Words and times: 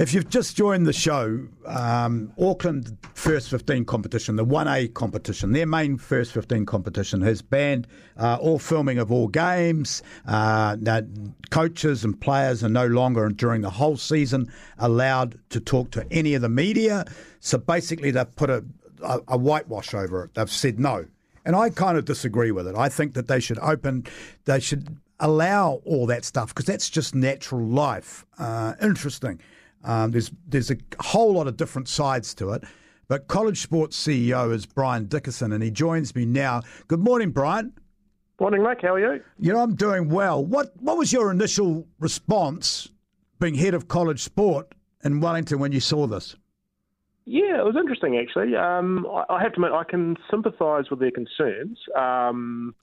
If 0.00 0.14
you've 0.14 0.30
just 0.30 0.56
joined 0.56 0.86
the 0.86 0.94
show, 0.94 1.46
um, 1.66 2.32
Auckland 2.40 2.96
First 3.12 3.50
15 3.50 3.84
competition, 3.84 4.36
the 4.36 4.46
1A 4.46 4.94
competition, 4.94 5.52
their 5.52 5.66
main 5.66 5.98
First 5.98 6.32
15 6.32 6.64
competition, 6.64 7.20
has 7.20 7.42
banned 7.42 7.86
uh, 8.16 8.38
all 8.40 8.58
filming 8.58 8.96
of 8.96 9.12
all 9.12 9.28
games. 9.28 10.02
Uh, 10.26 10.78
coaches 11.50 12.02
and 12.02 12.18
players 12.18 12.64
are 12.64 12.70
no 12.70 12.86
longer, 12.86 13.28
during 13.28 13.60
the 13.60 13.68
whole 13.68 13.98
season, 13.98 14.50
allowed 14.78 15.38
to 15.50 15.60
talk 15.60 15.90
to 15.90 16.10
any 16.10 16.32
of 16.32 16.40
the 16.40 16.48
media. 16.48 17.04
So 17.40 17.58
basically, 17.58 18.10
they've 18.10 18.36
put 18.36 18.48
a, 18.48 18.64
a, 19.02 19.20
a 19.28 19.36
whitewash 19.36 19.92
over 19.92 20.24
it. 20.24 20.34
They've 20.34 20.50
said 20.50 20.80
no. 20.80 21.04
And 21.44 21.54
I 21.54 21.68
kind 21.68 21.98
of 21.98 22.06
disagree 22.06 22.52
with 22.52 22.66
it. 22.66 22.74
I 22.74 22.88
think 22.88 23.12
that 23.12 23.28
they 23.28 23.38
should 23.38 23.58
open, 23.58 24.06
they 24.46 24.60
should 24.60 24.96
allow 25.18 25.82
all 25.84 26.06
that 26.06 26.24
stuff 26.24 26.54
because 26.54 26.64
that's 26.64 26.88
just 26.88 27.14
natural 27.14 27.66
life. 27.66 28.24
Uh, 28.38 28.72
interesting. 28.80 29.38
Um, 29.84 30.10
there's 30.10 30.30
there's 30.46 30.70
a 30.70 30.76
whole 31.00 31.32
lot 31.32 31.46
of 31.46 31.56
different 31.56 31.88
sides 31.88 32.34
to 32.34 32.50
it. 32.52 32.64
But 33.08 33.26
College 33.26 33.60
Sports 33.60 34.00
CEO 34.00 34.52
is 34.54 34.66
Brian 34.66 35.06
Dickerson, 35.06 35.52
and 35.52 35.64
he 35.64 35.70
joins 35.70 36.14
me 36.14 36.24
now. 36.24 36.62
Good 36.86 37.00
morning, 37.00 37.30
Brian. 37.30 37.72
Morning, 38.38 38.62
Mike. 38.62 38.82
How 38.82 38.94
are 38.94 39.14
you? 39.16 39.22
You 39.38 39.52
know, 39.52 39.60
I'm 39.60 39.74
doing 39.74 40.08
well. 40.08 40.44
What 40.44 40.72
what 40.80 40.96
was 40.96 41.12
your 41.12 41.30
initial 41.30 41.86
response, 41.98 42.88
being 43.38 43.54
head 43.54 43.74
of 43.74 43.88
college 43.88 44.20
sport 44.20 44.74
in 45.02 45.20
Wellington, 45.20 45.58
when 45.58 45.72
you 45.72 45.80
saw 45.80 46.06
this? 46.06 46.36
Yeah, 47.24 47.60
it 47.60 47.64
was 47.64 47.76
interesting 47.76 48.16
actually. 48.16 48.56
Um, 48.56 49.06
I, 49.10 49.34
I, 49.34 49.42
have 49.42 49.52
to 49.52 49.56
admit, 49.56 49.72
I 49.72 49.84
can 49.84 50.16
sympathise 50.30 50.90
with 50.90 51.00
their 51.00 51.10
concerns. 51.10 51.78
Um, 51.96 52.74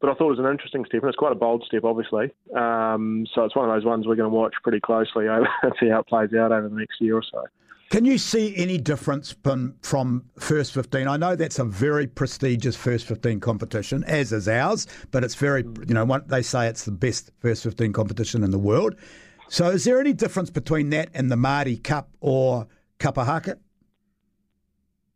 but 0.00 0.10
I 0.10 0.14
thought 0.14 0.26
it 0.26 0.36
was 0.36 0.38
an 0.38 0.50
interesting 0.50 0.84
step, 0.84 1.02
and 1.02 1.08
it's 1.08 1.16
quite 1.16 1.32
a 1.32 1.36
bold 1.36 1.64
step, 1.66 1.84
obviously. 1.84 2.32
Um, 2.56 3.26
so 3.34 3.44
it's 3.44 3.56
one 3.56 3.68
of 3.68 3.74
those 3.74 3.84
ones 3.84 4.06
we're 4.06 4.14
going 4.14 4.30
to 4.30 4.36
watch 4.36 4.54
pretty 4.62 4.80
closely 4.80 5.28
over 5.28 5.48
and 5.62 5.72
see 5.80 5.88
how 5.88 6.00
it 6.00 6.06
plays 6.06 6.32
out 6.34 6.52
over 6.52 6.68
the 6.68 6.76
next 6.76 7.00
year 7.00 7.16
or 7.16 7.22
so. 7.30 7.44
Can 7.90 8.04
you 8.04 8.18
see 8.18 8.54
any 8.56 8.76
difference 8.76 9.34
from, 9.42 9.74
from 9.80 10.26
First 10.38 10.74
15? 10.74 11.08
I 11.08 11.16
know 11.16 11.34
that's 11.34 11.58
a 11.58 11.64
very 11.64 12.06
prestigious 12.06 12.76
First 12.76 13.06
15 13.06 13.40
competition, 13.40 14.04
as 14.04 14.30
is 14.30 14.46
ours, 14.46 14.86
but 15.10 15.24
it's 15.24 15.34
very, 15.34 15.62
you 15.86 15.94
know, 15.94 16.20
they 16.26 16.42
say 16.42 16.68
it's 16.68 16.84
the 16.84 16.92
best 16.92 17.30
First 17.38 17.62
15 17.62 17.94
competition 17.94 18.44
in 18.44 18.50
the 18.50 18.58
world. 18.58 18.94
So 19.48 19.70
is 19.70 19.84
there 19.84 19.98
any 19.98 20.12
difference 20.12 20.50
between 20.50 20.90
that 20.90 21.08
and 21.14 21.30
the 21.30 21.36
Māori 21.36 21.82
Cup 21.82 22.10
or 22.20 22.66
Kapa 22.98 23.24
Haka? 23.24 23.52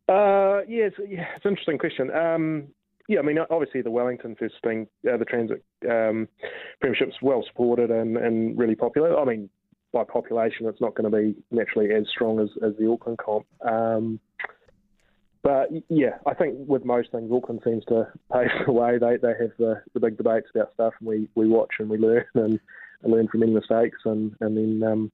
Uh, 0.08 0.62
yeah, 0.66 0.84
it's, 0.84 0.96
yeah, 1.06 1.26
it's 1.36 1.44
an 1.44 1.50
interesting 1.50 1.76
question. 1.76 2.10
Um, 2.10 2.68
yeah, 3.12 3.18
I 3.18 3.22
mean, 3.22 3.38
obviously 3.50 3.82
the 3.82 3.90
Wellington 3.90 4.36
first 4.38 4.54
thing, 4.64 4.86
uh, 5.10 5.16
the 5.18 5.24
Transit 5.24 5.62
um, 5.88 6.28
Premiership's 6.80 7.16
well 7.20 7.44
supported 7.46 7.90
and, 7.90 8.16
and 8.16 8.58
really 8.58 8.74
popular. 8.74 9.18
I 9.18 9.24
mean, 9.24 9.50
by 9.92 10.04
population, 10.04 10.66
it's 10.66 10.80
not 10.80 10.94
going 10.94 11.10
to 11.10 11.16
be 11.16 11.36
naturally 11.50 11.92
as 11.94 12.08
strong 12.08 12.40
as, 12.40 12.48
as 12.64 12.72
the 12.78 12.90
Auckland 12.90 13.18
comp. 13.18 13.46
Um, 13.60 14.18
but 15.42 15.68
yeah, 15.88 16.18
I 16.26 16.32
think 16.34 16.54
with 16.66 16.84
most 16.84 17.10
things, 17.10 17.30
Auckland 17.30 17.60
seems 17.64 17.84
to 17.86 18.08
pave 18.32 18.48
the 18.64 18.72
way. 18.72 18.96
They 18.98 19.16
they 19.20 19.34
have 19.40 19.50
the, 19.58 19.82
the 19.92 20.00
big 20.00 20.16
debates 20.16 20.46
about 20.54 20.72
stuff, 20.74 20.94
and 21.00 21.08
we, 21.08 21.28
we 21.34 21.48
watch 21.48 21.74
and 21.78 21.90
we 21.90 21.98
learn 21.98 22.24
and, 22.34 22.60
and 23.02 23.12
learn 23.12 23.28
from 23.28 23.42
any 23.42 23.52
mistakes, 23.52 23.98
and 24.04 24.34
and 24.40 24.56
then 24.56 24.88
um, 24.88 25.12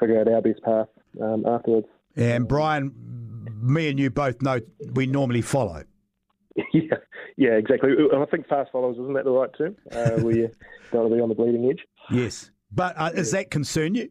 figure 0.00 0.20
out 0.20 0.28
our 0.28 0.40
best 0.40 0.62
path 0.62 0.88
um, 1.22 1.44
afterwards. 1.46 1.86
And 2.16 2.48
Brian, 2.48 2.92
me 3.60 3.90
and 3.90 3.98
you 4.00 4.10
both 4.10 4.40
know 4.42 4.60
we 4.94 5.06
normally 5.06 5.42
follow. 5.42 5.84
Yeah, 6.74 6.96
yeah, 7.40 7.52
exactly. 7.52 7.90
And 8.12 8.22
I 8.22 8.26
think 8.26 8.46
fast 8.46 8.70
followers 8.70 8.98
isn't 8.98 9.14
that 9.14 9.24
the 9.24 9.30
right 9.30 9.48
term? 9.56 9.74
Uh, 9.90 10.22
where 10.22 10.36
you 10.36 10.50
don't 10.92 11.08
to 11.08 11.16
be 11.16 11.22
on 11.22 11.30
the 11.30 11.34
bleeding 11.34 11.70
edge. 11.70 11.80
Yes, 12.10 12.50
but 12.70 12.94
uh, 12.98 13.10
does 13.10 13.30
that 13.30 13.50
concern 13.50 13.94
you? 13.94 14.10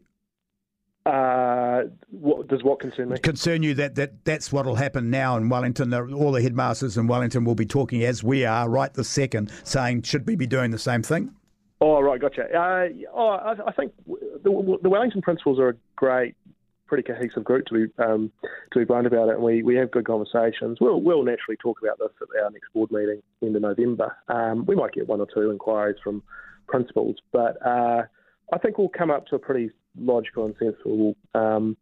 Uh, 1.06 1.84
what, 2.10 2.48
does 2.48 2.64
what 2.64 2.80
concern 2.80 3.10
me? 3.10 3.20
Concern 3.20 3.62
you 3.62 3.76
that, 3.76 3.94
that 3.94 4.26
that's 4.26 4.52
what 4.52 4.66
will 4.66 4.76
happen 4.76 5.12
now 5.12 5.38
in 5.38 5.48
Wellington. 5.48 5.94
All 5.94 6.32
the 6.32 6.42
headmasters 6.42 6.98
in 6.98 7.06
Wellington 7.06 7.46
will 7.46 7.54
be 7.54 7.68
talking 7.68 8.04
as 8.04 8.24
we 8.24 8.46
are 8.46 8.68
right 8.68 8.92
this 8.92 9.08
second, 9.08 9.52
saying 9.64 10.02
should 10.02 10.26
we 10.26 10.36
be 10.36 10.48
doing 10.48 10.72
the 10.72 10.80
same 10.80 11.04
thing? 11.04 11.32
Oh 11.82 12.02
right, 12.02 12.20
gotcha. 12.20 12.46
Uh, 12.46 12.88
oh, 13.14 13.28
I, 13.28 13.56
I 13.68 13.72
think 13.74 13.94
the, 14.08 14.80
the 14.82 14.90
Wellington 14.90 15.22
principals 15.22 15.60
are 15.60 15.70
a 15.70 15.76
great 15.96 16.36
pretty 16.90 17.04
cohesive 17.04 17.44
group 17.44 17.66
to 17.68 17.74
be 17.74 18.04
um, 18.04 18.32
to 18.74 18.80
be 18.80 18.86
blunt 18.86 19.08
about 19.08 19.30
it, 19.30 19.36
and 19.36 19.44
we, 19.44 19.64
we 19.64 19.76
have 19.76 19.92
good 19.92 20.06
conversations. 20.06 20.80
We'll 20.82 21.02
we'll 21.02 21.24
naturally 21.24 21.58
talk 21.58 21.78
about 21.82 22.00
this 22.00 22.10
at 22.22 22.44
our 22.44 22.50
next 22.50 22.74
board 22.74 22.92
meeting 22.92 23.22
end 23.42 23.56
of 23.56 23.62
November. 23.62 24.18
Um, 24.28 24.66
we 24.66 24.76
might 24.76 24.94
get 24.94 25.08
one 25.08 25.22
or 25.22 25.28
two 25.34 25.52
inquiries 25.52 25.98
from 26.04 26.24
principals, 26.68 27.18
but 27.32 27.64
uh, 27.66 28.04
I 28.52 28.58
think 28.58 28.78
we'll 28.78 28.90
come 28.90 29.12
up 29.12 29.28
to 29.28 29.36
a 29.36 29.40
pretty 29.40 29.72
logical 29.98 30.46
and 30.46 30.56
sensible 30.60 31.16
um, 31.36 31.78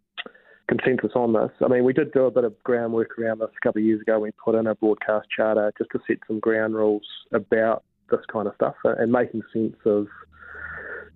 consensus 0.67 1.11
on 1.15 1.33
this. 1.33 1.51
I 1.63 1.67
mean, 1.69 1.83
we 1.85 1.93
did 1.93 2.11
do 2.11 2.25
a 2.25 2.31
bit 2.31 2.43
of 2.43 2.61
groundwork 2.63 3.17
around 3.17 3.39
this 3.39 3.49
a 3.55 3.65
couple 3.65 3.79
of 3.79 3.85
years 3.85 4.01
ago. 4.01 4.19
We 4.19 4.31
put 4.31 4.55
in 4.55 4.67
a 4.67 4.75
broadcast 4.75 5.27
charter 5.35 5.71
just 5.77 5.91
to 5.91 5.99
set 6.07 6.17
some 6.27 6.39
ground 6.39 6.75
rules 6.75 7.07
about 7.33 7.83
this 8.11 8.21
kind 8.31 8.47
of 8.47 8.55
stuff 8.55 8.75
and 8.83 9.11
making 9.11 9.41
sense 9.53 9.75
of 9.85 10.07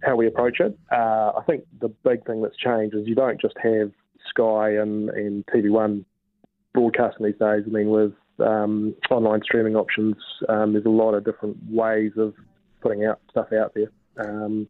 how 0.03 0.15
we 0.15 0.27
approach 0.27 0.59
it. 0.59 0.77
Uh, 0.91 1.31
I 1.37 1.41
think 1.45 1.63
the 1.79 1.89
big 1.89 2.25
thing 2.25 2.41
that's 2.41 2.57
changed 2.57 2.95
is 2.95 3.07
you 3.07 3.15
don't 3.15 3.39
just 3.39 3.55
have 3.63 3.91
Sky 4.29 4.71
and, 4.75 5.09
and 5.09 5.45
TV1 5.47 6.05
broadcasting 6.73 7.25
these 7.25 7.39
days. 7.39 7.63
I 7.65 7.69
mean, 7.69 7.89
with 7.89 8.13
um, 8.39 8.95
online 9.09 9.41
streaming 9.43 9.75
options, 9.75 10.15
um, 10.49 10.73
there's 10.73 10.85
a 10.85 10.89
lot 10.89 11.13
of 11.13 11.25
different 11.25 11.57
ways 11.69 12.11
of 12.17 12.33
putting 12.81 13.05
out 13.05 13.19
stuff 13.29 13.47
out 13.53 13.73
there. 13.75 13.91
Um, 14.17 14.67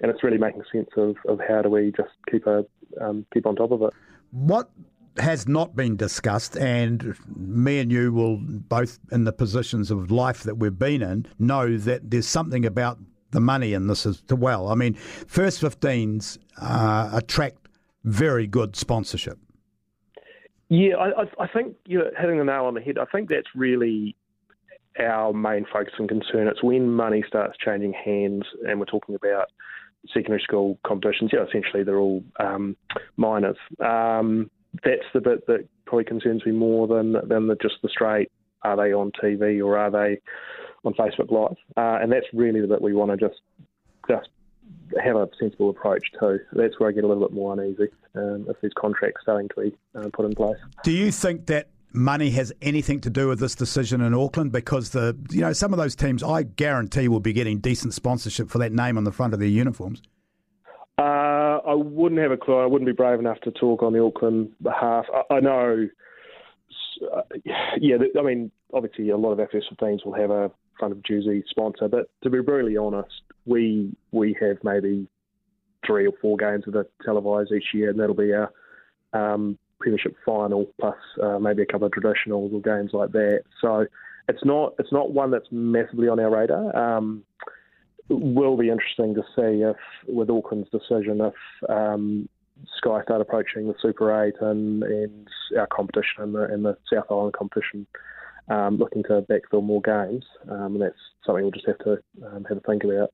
and 0.00 0.10
it's 0.10 0.22
really 0.24 0.38
making 0.38 0.62
sense 0.72 0.90
of, 0.96 1.16
of 1.28 1.40
how 1.46 1.62
do 1.62 1.70
we 1.70 1.92
just 1.96 2.10
keep 2.30 2.46
a 2.46 2.66
um, 3.00 3.24
keep 3.32 3.46
on 3.46 3.56
top 3.56 3.70
of 3.70 3.82
it. 3.82 3.90
What 4.32 4.70
has 5.18 5.46
not 5.46 5.76
been 5.76 5.96
discussed, 5.96 6.56
and 6.56 7.14
me 7.36 7.78
and 7.78 7.92
you 7.92 8.12
will 8.12 8.38
both 8.40 8.98
in 9.10 9.24
the 9.24 9.32
positions 9.32 9.90
of 9.90 10.10
life 10.10 10.42
that 10.42 10.56
we've 10.56 10.78
been 10.78 11.02
in 11.02 11.26
know 11.38 11.76
that 11.78 12.10
there's 12.10 12.26
something 12.26 12.66
about 12.66 12.98
the 13.32 13.40
money 13.40 13.72
in 13.72 13.88
this 13.88 14.06
as 14.06 14.22
well. 14.30 14.68
I 14.68 14.74
mean, 14.74 14.94
first 14.94 15.60
15s 15.60 16.38
uh, 16.60 17.10
attract 17.12 17.68
very 18.04 18.46
good 18.46 18.76
sponsorship. 18.76 19.38
Yeah, 20.68 20.96
I, 20.96 21.22
I 21.42 21.48
think 21.48 21.76
you're 21.84 22.10
hitting 22.18 22.38
the 22.38 22.44
nail 22.44 22.64
on 22.64 22.74
the 22.74 22.80
head. 22.80 22.96
I 22.98 23.04
think 23.04 23.28
that's 23.28 23.48
really 23.54 24.16
our 24.98 25.32
main 25.32 25.66
focus 25.70 25.92
and 25.98 26.08
concern. 26.08 26.48
It's 26.48 26.62
when 26.62 26.90
money 26.90 27.22
starts 27.26 27.58
changing 27.62 27.92
hands, 27.92 28.44
and 28.66 28.78
we're 28.78 28.86
talking 28.86 29.14
about 29.14 29.48
secondary 30.12 30.40
school 30.40 30.78
competitions. 30.86 31.30
Yeah, 31.32 31.44
essentially 31.46 31.82
they're 31.84 31.98
all 31.98 32.24
um, 32.40 32.76
minors. 33.16 33.58
Um, 33.80 34.50
that's 34.82 35.04
the 35.12 35.20
bit 35.20 35.46
that 35.46 35.68
probably 35.86 36.04
concerns 36.04 36.44
me 36.46 36.52
more 36.52 36.86
than 36.86 37.12
than 37.28 37.48
the, 37.48 37.56
just 37.60 37.74
the 37.82 37.88
straight. 37.88 38.30
Are 38.62 38.76
they 38.76 38.92
on 38.92 39.10
TV 39.22 39.62
or 39.62 39.76
are 39.76 39.90
they 39.90 40.20
on 40.84 40.94
Facebook 40.94 41.30
Live, 41.30 41.56
uh, 41.76 42.02
and 42.02 42.10
that's 42.10 42.26
really 42.32 42.60
the 42.60 42.66
bit 42.66 42.82
we 42.82 42.94
want 42.94 43.10
to 43.10 43.16
just 43.16 43.40
just 44.08 44.28
have 45.02 45.16
a 45.16 45.28
sensible 45.38 45.70
approach 45.70 46.04
to. 46.20 46.38
That's 46.52 46.78
where 46.78 46.88
I 46.88 46.92
get 46.92 47.04
a 47.04 47.06
little 47.06 47.26
bit 47.26 47.34
more 47.34 47.52
uneasy 47.52 47.88
um, 48.14 48.46
if 48.48 48.60
these 48.60 48.72
contracts 48.76 49.20
starting 49.22 49.48
to 49.50 49.54
be 49.62 49.76
uh, 49.94 50.08
put 50.12 50.26
in 50.26 50.34
place. 50.34 50.56
Do 50.84 50.92
you 50.92 51.10
think 51.10 51.46
that 51.46 51.68
money 51.92 52.30
has 52.30 52.52
anything 52.62 53.00
to 53.00 53.10
do 53.10 53.28
with 53.28 53.38
this 53.38 53.54
decision 53.54 54.00
in 54.00 54.14
Auckland? 54.14 54.52
Because 54.52 54.90
the 54.90 55.16
you 55.30 55.40
know 55.40 55.52
some 55.52 55.72
of 55.72 55.78
those 55.78 55.94
teams, 55.94 56.22
I 56.22 56.42
guarantee, 56.42 57.08
will 57.08 57.20
be 57.20 57.32
getting 57.32 57.58
decent 57.58 57.94
sponsorship 57.94 58.50
for 58.50 58.58
that 58.58 58.72
name 58.72 58.98
on 58.98 59.04
the 59.04 59.12
front 59.12 59.34
of 59.34 59.40
their 59.40 59.48
uniforms. 59.48 60.02
Uh, 60.98 61.58
I 61.66 61.74
wouldn't 61.74 62.20
have 62.20 62.32
a 62.32 62.36
clue. 62.36 62.58
I 62.58 62.66
wouldn't 62.66 62.86
be 62.86 62.92
brave 62.92 63.18
enough 63.18 63.40
to 63.40 63.50
talk 63.50 63.82
on 63.82 63.92
the 63.92 64.02
Auckland 64.02 64.50
behalf. 64.62 65.06
I, 65.12 65.34
I 65.34 65.40
know. 65.40 65.88
Uh, 67.12 67.22
yeah, 67.80 67.96
I 68.18 68.22
mean, 68.22 68.50
obviously, 68.72 69.08
a 69.10 69.16
lot 69.16 69.32
of 69.32 69.40
our 69.40 69.48
first 69.50 69.66
teams 69.80 70.04
will 70.04 70.14
have 70.14 70.30
a 70.30 70.50
front 70.82 70.92
of 70.92 71.02
jersey 71.04 71.44
sponsor. 71.48 71.86
But 71.86 72.10
to 72.24 72.30
be 72.30 72.40
brutally 72.40 72.76
honest, 72.76 73.22
we 73.46 73.94
we 74.10 74.36
have 74.40 74.56
maybe 74.64 75.06
three 75.86 76.06
or 76.06 76.12
four 76.20 76.36
games 76.36 76.64
that 76.66 76.76
are 76.76 76.88
televised 77.04 77.52
each 77.52 77.72
year, 77.72 77.90
and 77.90 78.00
that'll 78.00 78.16
be 78.16 78.32
our 78.32 78.50
um, 79.12 79.58
premiership 79.78 80.16
final 80.26 80.66
plus 80.80 80.96
uh, 81.22 81.38
maybe 81.38 81.62
a 81.62 81.66
couple 81.66 81.86
of 81.86 81.92
traditionals 81.92 82.52
or 82.52 82.60
games 82.60 82.90
like 82.92 83.12
that. 83.12 83.42
So 83.60 83.86
it's 84.28 84.44
not 84.44 84.74
it's 84.80 84.92
not 84.92 85.12
one 85.12 85.30
that's 85.30 85.48
massively 85.52 86.08
on 86.08 86.18
our 86.18 86.30
radar. 86.30 86.76
Um, 86.76 87.22
will 88.08 88.56
be 88.56 88.68
interesting 88.68 89.14
to 89.14 89.22
see 89.36 89.62
if, 89.62 89.76
with 90.08 90.28
Auckland's 90.28 90.68
decision, 90.70 91.20
if 91.20 91.70
um, 91.70 92.28
Sky 92.76 93.00
start 93.04 93.20
approaching 93.20 93.68
the 93.68 93.74
Super 93.80 94.24
Eight 94.24 94.34
and, 94.40 94.82
and 94.82 95.28
our 95.56 95.68
competition 95.68 96.32
the, 96.32 96.52
in 96.52 96.64
the 96.64 96.76
South 96.92 97.06
Island 97.10 97.34
competition 97.34 97.86
um, 98.48 98.76
looking 98.76 99.02
to 99.04 99.22
backfill 99.22 99.62
more 99.62 99.80
games, 99.82 100.24
um, 100.50 100.74
and 100.74 100.82
that's 100.82 100.96
something 101.24 101.44
we'll 101.44 101.52
just 101.52 101.66
have 101.66 101.78
to 101.78 101.98
um, 102.26 102.44
have 102.48 102.58
a 102.58 102.60
think 102.60 102.84
about. 102.84 103.12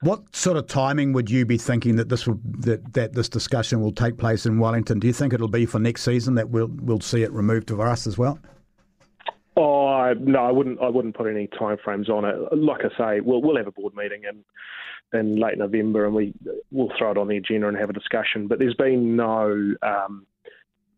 What 0.00 0.34
sort 0.34 0.56
of 0.56 0.66
timing 0.66 1.12
would 1.12 1.30
you 1.30 1.46
be 1.46 1.58
thinking 1.58 1.94
that 1.96 2.08
this 2.08 2.26
will, 2.26 2.40
that, 2.60 2.92
that 2.94 3.12
this 3.12 3.28
discussion 3.28 3.80
will 3.80 3.92
take 3.92 4.18
place 4.18 4.46
in 4.46 4.58
Wellington? 4.58 4.98
Do 4.98 5.06
you 5.06 5.12
think 5.12 5.32
it'll 5.32 5.46
be 5.46 5.64
for 5.64 5.78
next 5.78 6.02
season 6.02 6.34
that 6.34 6.50
we'll 6.50 6.70
we'll 6.80 7.00
see 7.00 7.22
it 7.22 7.30
removed 7.32 7.68
for 7.68 7.86
us 7.86 8.06
as 8.06 8.18
well? 8.18 8.38
Oh 9.56 10.12
no, 10.18 10.44
I 10.44 10.50
wouldn't. 10.50 10.80
I 10.80 10.88
wouldn't 10.88 11.16
put 11.16 11.28
any 11.28 11.46
time 11.46 11.76
frames 11.84 12.08
on 12.08 12.24
it. 12.24 12.36
Like 12.56 12.80
I 12.84 12.98
say, 12.98 13.20
we'll 13.20 13.42
we'll 13.42 13.56
have 13.56 13.68
a 13.68 13.72
board 13.72 13.94
meeting 13.94 14.22
and 14.26 14.44
in 15.12 15.36
late 15.36 15.58
November, 15.58 16.06
and 16.06 16.14
we 16.14 16.32
will 16.70 16.90
throw 16.98 17.10
it 17.10 17.18
on 17.18 17.28
the 17.28 17.36
agenda 17.36 17.68
and 17.68 17.76
have 17.76 17.90
a 17.90 17.92
discussion. 17.92 18.48
But 18.48 18.58
there's 18.58 18.74
been 18.74 19.14
no 19.14 19.74
um, 19.82 20.26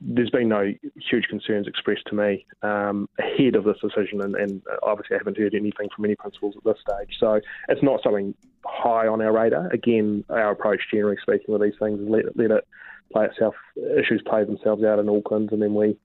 there's 0.06 0.30
been 0.30 0.48
no 0.48 0.72
huge 1.10 1.24
concerns 1.28 1.66
expressed 1.66 2.04
to 2.06 2.14
me 2.14 2.44
um, 2.62 3.08
ahead 3.18 3.54
of 3.56 3.64
this 3.64 3.78
decision, 3.80 4.20
and, 4.20 4.34
and, 4.36 4.62
obviously 4.82 5.16
I 5.16 5.18
haven't 5.18 5.38
heard 5.38 5.54
anything 5.54 5.88
from 5.94 6.04
any 6.04 6.14
principals 6.14 6.54
at 6.56 6.64
this 6.64 6.76
stage. 6.80 7.16
So 7.18 7.40
it's 7.68 7.82
not 7.82 8.02
something 8.02 8.34
high 8.66 9.06
on 9.06 9.22
our 9.22 9.32
radar. 9.32 9.68
Again, 9.72 10.24
our 10.28 10.50
approach, 10.50 10.82
generally 10.92 11.16
speaking, 11.22 11.46
with 11.48 11.62
these 11.62 11.78
things 11.78 12.00
is 12.00 12.08
let, 12.08 12.36
let 12.36 12.50
it 12.50 12.66
play 13.12 13.24
itself, 13.26 13.54
issues 13.98 14.22
play 14.26 14.44
themselves 14.44 14.84
out 14.84 14.98
in 14.98 15.08
Auckland, 15.08 15.52
and 15.52 15.62
then 15.62 15.74
we 15.74 15.96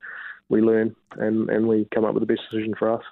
we 0.50 0.62
learn 0.62 0.96
and, 1.18 1.50
and 1.50 1.68
we 1.68 1.88
come 1.94 2.06
up 2.06 2.14
with 2.16 2.22
the 2.22 2.34
best 2.34 2.42
decision 2.50 2.74
for 2.78 2.92
us. 2.92 3.04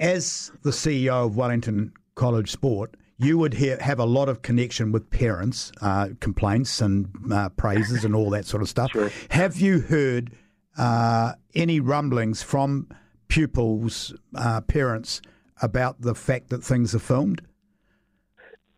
As 0.00 0.52
the 0.62 0.70
CEO 0.70 1.26
of 1.26 1.36
Wellington 1.36 1.92
College 2.14 2.50
Sport, 2.50 2.94
you 3.18 3.38
would 3.38 3.54
hear, 3.54 3.78
have 3.78 3.98
a 3.98 4.04
lot 4.04 4.28
of 4.28 4.42
connection 4.42 4.92
with 4.92 5.08
parents, 5.10 5.72
uh, 5.80 6.08
complaints 6.20 6.80
and 6.80 7.08
uh, 7.32 7.48
praises 7.50 8.04
and 8.04 8.14
all 8.14 8.30
that 8.30 8.44
sort 8.44 8.62
of 8.62 8.68
stuff. 8.68 8.90
Sure. 8.92 9.10
Have 9.30 9.56
you 9.56 9.80
heard 9.80 10.32
uh, 10.76 11.32
any 11.54 11.80
rumblings 11.80 12.42
from 12.42 12.88
pupils, 13.28 14.14
uh, 14.34 14.60
parents, 14.62 15.22
about 15.62 16.00
the 16.00 16.14
fact 16.14 16.50
that 16.50 16.64
things 16.64 16.94
are 16.94 17.00
filmed? 17.00 17.42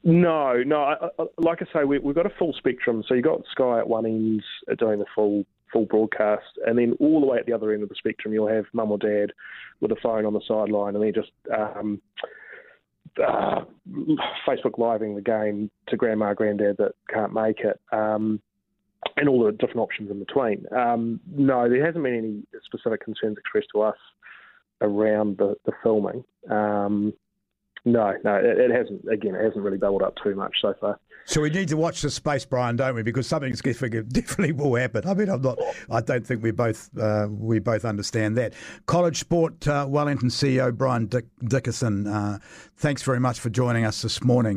No, 0.04 0.62
no. 0.64 0.82
I, 0.82 1.08
I, 1.18 1.24
like 1.38 1.62
I 1.62 1.66
say, 1.72 1.84
we, 1.84 1.96
have 1.96 2.14
got 2.14 2.26
a 2.26 2.32
full 2.38 2.52
spectrum. 2.52 3.02
So 3.08 3.14
you've 3.14 3.24
got 3.24 3.40
Sky 3.50 3.78
at 3.78 3.88
one 3.88 4.06
end 4.06 4.42
doing 4.78 4.98
the 4.98 5.06
full 5.14 5.44
full 5.72 5.86
broadcast, 5.86 6.44
and 6.64 6.78
then 6.78 6.96
all 7.00 7.20
the 7.20 7.26
way 7.26 7.38
at 7.38 7.46
the 7.46 7.52
other 7.52 7.72
end 7.72 7.82
of 7.82 7.88
the 7.88 7.96
spectrum, 7.96 8.32
you'll 8.32 8.46
have 8.46 8.66
mum 8.72 8.92
or 8.92 8.98
dad 8.98 9.32
with 9.80 9.90
a 9.90 9.96
phone 10.00 10.24
on 10.24 10.32
the 10.32 10.40
sideline, 10.46 10.94
and 10.94 11.02
they're 11.02 11.10
just 11.10 11.32
um, 11.52 12.00
uh, 13.18 13.64
Facebook 14.46 14.78
living 14.78 15.14
the 15.14 15.22
game 15.22 15.70
to 15.88 15.96
grandma, 15.96 16.34
granddad 16.34 16.76
that 16.78 16.92
can't 17.12 17.32
make 17.32 17.60
it, 17.60 17.80
um, 17.92 18.40
and 19.16 19.28
all 19.28 19.44
the 19.44 19.52
different 19.52 19.78
options 19.78 20.10
in 20.10 20.18
between. 20.18 20.64
Um, 20.76 21.20
no, 21.30 21.68
there 21.68 21.84
hasn't 21.84 22.04
been 22.04 22.16
any 22.16 22.60
specific 22.64 23.04
concerns 23.04 23.36
expressed 23.38 23.68
to 23.74 23.82
us 23.82 23.96
around 24.80 25.38
the, 25.38 25.56
the 25.64 25.72
filming. 25.82 26.24
Um, 26.50 27.14
no, 27.86 28.12
no, 28.24 28.34
it, 28.34 28.58
it, 28.58 28.70
hasn't. 28.72 29.04
Again, 29.08 29.36
it 29.36 29.44
hasn't 29.44 29.64
really 29.64 29.78
bubbled 29.78 30.02
up 30.02 30.14
too 30.22 30.34
much 30.34 30.56
so 30.60 30.74
far. 30.80 30.98
So 31.24 31.40
we 31.40 31.50
need 31.50 31.68
to 31.68 31.76
watch 31.76 32.02
the 32.02 32.10
space, 32.10 32.44
Brian, 32.44 32.76
don't 32.76 32.94
we? 32.94 33.02
Because 33.02 33.26
something 33.26 33.52
definitely 34.08 34.52
will 34.52 34.74
happen. 34.74 35.06
I 35.06 35.14
mean, 35.14 35.28
I'm 35.28 35.40
not. 35.40 35.58
I 35.90 36.00
don't 36.00 36.26
think 36.26 36.42
we 36.42 36.50
both 36.50 36.90
uh, 36.98 37.28
we 37.30 37.60
both 37.60 37.84
understand 37.84 38.36
that. 38.38 38.54
College 38.86 39.18
Sport 39.18 39.66
uh, 39.68 39.86
Wellington 39.88 40.28
CEO 40.28 40.76
Brian 40.76 41.06
Dick- 41.06 41.26
Dickerson. 41.44 42.08
Uh, 42.08 42.38
thanks 42.76 43.02
very 43.02 43.20
much 43.20 43.38
for 43.38 43.50
joining 43.50 43.84
us 43.84 44.02
this 44.02 44.22
morning. 44.22 44.54